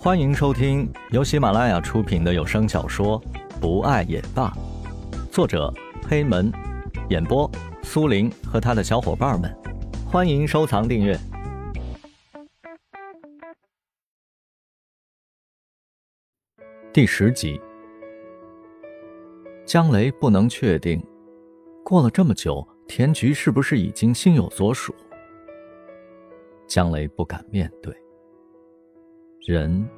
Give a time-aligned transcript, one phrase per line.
[0.00, 3.20] 欢迎收听由喜马拉雅出品的有声小说
[3.60, 4.48] 《不爱也罢》，
[5.28, 5.74] 作者
[6.08, 6.52] 黑门，
[7.10, 7.50] 演播
[7.82, 9.52] 苏林和他的小伙伴们。
[10.06, 11.18] 欢迎收藏订阅。
[16.92, 17.60] 第十集，
[19.66, 21.04] 江雷不能确定，
[21.84, 24.94] 过了这么久，田菊是不是已经心有所属？
[26.68, 27.92] 江雷不敢面对。
[29.46, 29.88] 人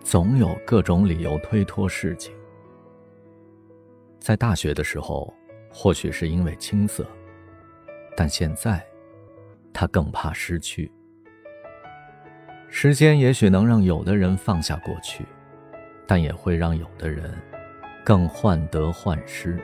[0.00, 2.34] 总有各种理由推脱事情。
[4.18, 5.32] 在大学的时候，
[5.70, 7.06] 或许是因为青涩，
[8.16, 8.84] 但现在
[9.72, 10.90] 他更怕失去。
[12.68, 15.24] 时间也许能让有的人放下过去，
[16.06, 17.32] 但也会让有的人
[18.04, 19.58] 更患得患失。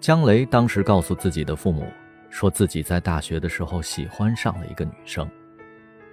[0.00, 1.86] 江雷当时告诉自己的父母。
[2.36, 5.26] 说自己在大学的时候喜欢上了一个女生，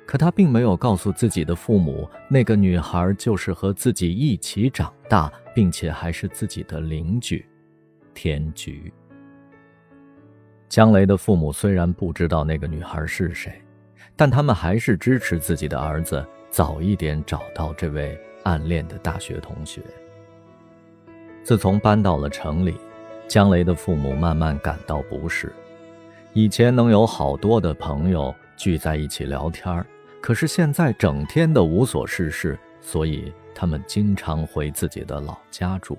[0.05, 7.45] 可他并没有告诉自己的父母，那个女孩就是和自己一起长大，并且还是自己的邻居，
[8.13, 8.89] 田菊。
[10.69, 13.61] 江雷的父母虽然不知道那个女孩是谁，
[14.15, 19.81] 但他们还是支持自己的儿子早一点找到这位暗恋的大学同学。
[21.43, 22.77] 自从搬到了城里，
[23.27, 25.51] 江雷的父母慢慢感到不适。
[26.35, 29.85] 以前能有好多的朋友聚在一起聊天
[30.19, 35.95] 可是现在整天的无所事事，所以他们经常回自己的老家住。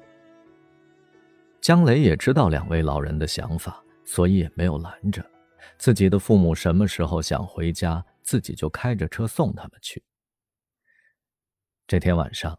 [1.60, 5.24] 江雷也知道两位老人的想法，所以也没有拦着
[5.78, 6.52] 自己的父母。
[6.52, 10.02] 什么时候想回家，自己就开着车送他们去。
[11.86, 12.58] 这天晚上，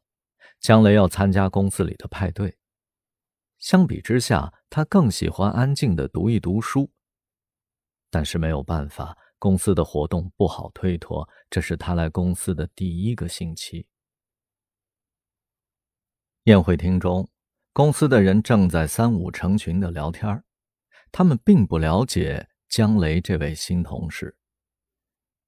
[0.61, 2.55] 江雷要参加公司里的派对，
[3.59, 6.89] 相比之下，他更喜欢安静的读一读书。
[8.15, 11.27] 但是没有办法，公司的活动不好推脱。
[11.49, 13.85] 这是他来公司的第一个星期。
[16.43, 17.29] 宴会厅中，
[17.73, 20.41] 公司的人正在三五成群的聊天
[21.11, 24.37] 他们并不了解江雷这位新同事。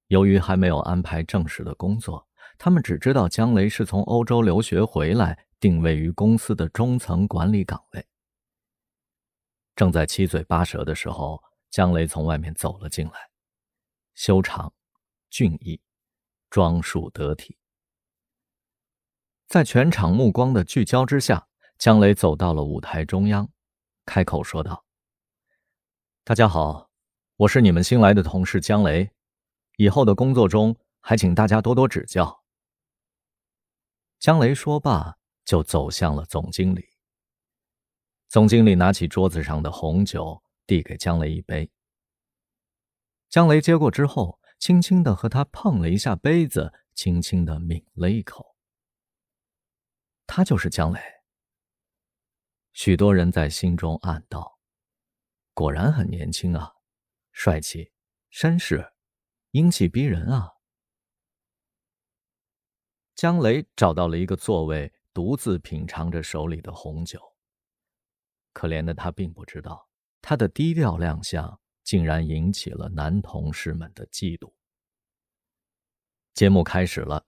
[0.08, 2.28] 由于还没有安排正式的工作，
[2.58, 8.06] 他们只知道江雷是从欧洲留学回来，定位于公司的中层管理岗位。
[9.74, 11.42] 正在七嘴八舌的时候。
[11.70, 13.30] 江雷从外面走了进来，
[14.14, 14.72] 修长、
[15.28, 15.80] 俊逸、
[16.48, 17.58] 装束得体。
[19.46, 21.46] 在全场目光的聚焦之下，
[21.78, 23.48] 江雷走到了舞台中央，
[24.04, 24.84] 开口说道
[26.24, 26.90] ：“大家好，
[27.36, 29.10] 我是你们新来的同事江雷，
[29.76, 32.42] 以后的工作中还请大家多多指教。”
[34.18, 36.88] 江雷说罢，就走向了总经理。
[38.28, 40.42] 总经理拿起桌子上的红酒。
[40.68, 41.70] 递给江雷一杯，
[43.30, 48.54] 江雷接过之后，轻轻的和他碰了一下杯子，轻轻的抿了一口。
[50.26, 51.00] 他就是江雷。
[52.74, 54.60] 许多人在心中暗道：
[55.54, 56.74] 果然很年轻啊，
[57.32, 57.90] 帅气、
[58.30, 58.92] 绅士、
[59.52, 60.52] 英气逼人啊。
[63.14, 67.18] 江雷找到了一个座位，独自品尝着手里的红酒。
[68.52, 69.87] 可怜的他并不知道。
[70.20, 74.52] 他的低调亮相竟然引起了男同事们的嫉妒。
[76.34, 77.24] 节目开始了，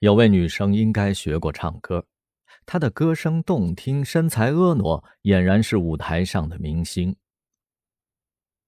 [0.00, 2.06] 有位女生应该学过唱歌，
[2.66, 7.16] 她的歌声动听，身材婀娜，俨然是舞台上的明星。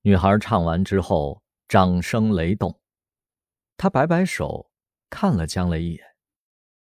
[0.03, 2.81] 女孩唱完之后，掌声雷动，
[3.77, 4.71] 她摆摆手，
[5.11, 6.05] 看了江雷一眼，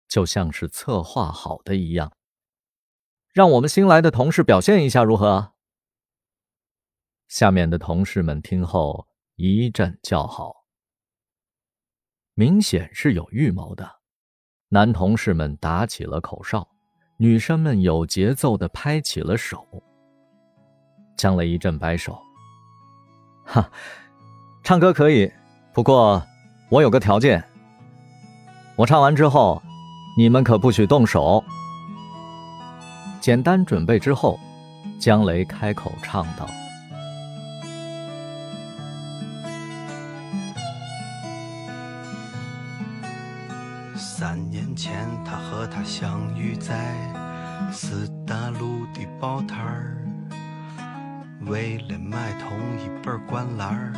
[0.08, 2.12] 就像是策划好的一样，
[3.32, 5.54] 让我们新来的同事表现一下如何？
[7.32, 10.54] 下面的同事们听后一阵叫好，
[12.34, 13.90] 明显是有预谋的。
[14.68, 16.68] 男同事们打起了口哨，
[17.16, 19.66] 女生们有节奏的拍起了手。
[21.16, 22.20] 江雷一阵摆手
[23.48, 23.72] ：“哈，
[24.62, 25.32] 唱歌可以，
[25.74, 26.22] 不过
[26.70, 27.42] 我有个条件。
[28.76, 29.64] 我唱完之后，
[30.18, 31.42] 你们可不许动手。”
[33.22, 34.38] 简单准备之后，
[35.00, 36.46] 江雷开口唱道。
[44.02, 46.96] 三年前，他和她相遇在
[47.72, 50.04] 四大路的报摊儿，
[51.46, 53.94] 为了买同一本灌篮儿，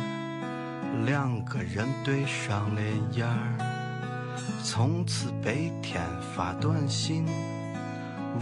[1.06, 3.56] 两个人对上了眼儿，
[4.62, 6.02] 从此白天
[6.36, 7.24] 发短信，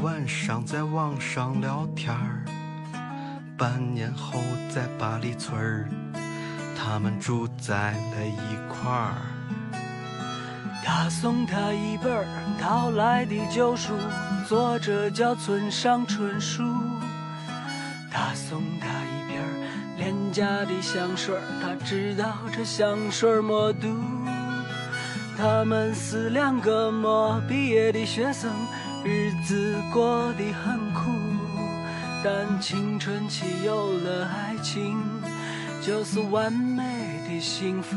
[0.03, 2.45] 晚上在网上聊天儿。
[3.57, 5.89] 半年后，在八里村儿，
[6.77, 9.15] 他们住在了一块儿。
[10.85, 12.27] 他送他一本
[12.61, 13.95] 淘来的旧书，
[14.49, 16.63] 作者叫村上春树。
[18.11, 19.41] 他送他一瓶
[19.97, 23.89] 廉价的香水，他知道这香水没毒。
[25.39, 28.51] 他们是两个没毕业的学生，
[29.05, 31.11] 日子过得很苦，
[32.23, 35.01] 但青春期有了爱情，
[35.81, 36.83] 就是完美
[37.29, 37.97] 的幸福。